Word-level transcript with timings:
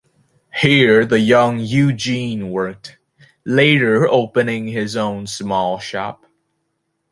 Here 0.59 1.05
the 1.05 1.19
young 1.19 1.59
Eugene 1.59 2.49
worked, 2.49 2.97
later 3.45 4.07
opening 4.09 4.67
his 4.67 4.95
own 4.95 5.27
small 5.27 5.77
shop. 5.77 6.25